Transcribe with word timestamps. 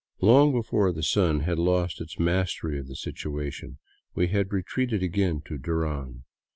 Long 0.19 0.51
before 0.51 0.91
the 0.91 1.03
sun 1.03 1.41
had 1.41 1.59
lost 1.59 2.01
its 2.01 2.17
mastery 2.17 2.79
of 2.79 2.87
the 2.87 2.95
situation, 2.95 3.77
we 4.15 4.29
had 4.29 4.51
retreated 4.51 5.03
again 5.03 5.43
to 5.45 5.59
Duran. 5.59 6.23